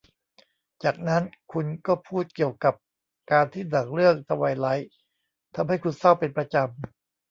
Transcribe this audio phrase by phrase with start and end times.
[0.83, 2.73] จากนั้นคุณก็พูดเกี่ยวกับ
[3.31, 4.89] การที่หนังเรื่องทไวไลท์
[5.55, 6.69] ทำให้คุณเศร้าเป็นประจำ